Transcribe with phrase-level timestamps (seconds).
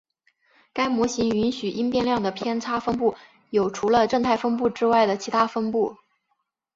[0.73, 3.15] 该模型允许因变量的偏差分布
[3.51, 5.95] 有除了正态分布之外的其它分布。